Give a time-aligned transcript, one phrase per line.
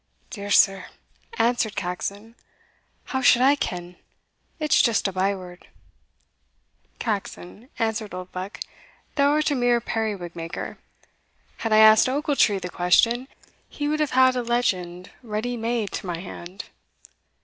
[0.31, 0.87] "Dear sir,"
[1.37, 2.33] answered Caxon,
[3.13, 3.97] "how should I ken?
[4.59, 5.67] it's just a by word."
[6.97, 8.61] "Caxon," answered Oldbuck,
[9.13, 10.79] "thou art a mere periwig maker
[11.57, 13.27] Had I asked Ochiltree the question,
[13.69, 16.65] he would have had a legend ready made to my hand."